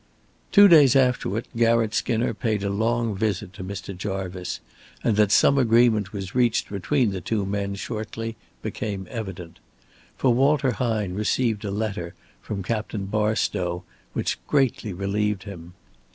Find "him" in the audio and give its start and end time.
15.43-15.75